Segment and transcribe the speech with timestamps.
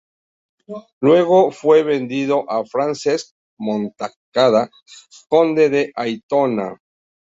[1.01, 4.67] Luego fue vendido a Francesc Montcada,
[5.29, 6.81] conde de Aitona.